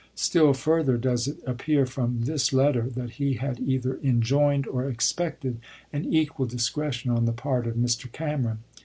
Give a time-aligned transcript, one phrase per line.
[0.15, 4.89] Still further does it ap pear from this letter that he had either enjoined or
[4.89, 5.59] expected
[5.93, 8.11] an equal discretion on the part of Mr.
[8.11, 8.63] Cameron.